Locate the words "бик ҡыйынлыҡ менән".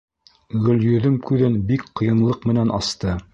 1.73-2.75